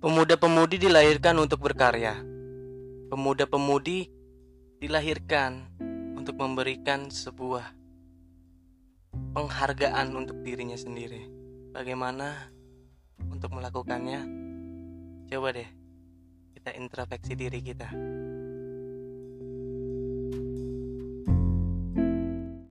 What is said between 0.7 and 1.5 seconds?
dilahirkan